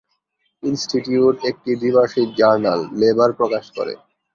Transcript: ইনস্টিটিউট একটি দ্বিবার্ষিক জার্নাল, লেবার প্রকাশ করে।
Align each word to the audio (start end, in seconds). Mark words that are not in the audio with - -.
ইনস্টিটিউট 0.63 1.35
একটি 1.43 1.71
দ্বিবার্ষিক 1.81 2.27
জার্নাল, 2.39 2.79
লেবার 2.99 3.31
প্রকাশ 3.39 3.65
করে। 3.77 3.93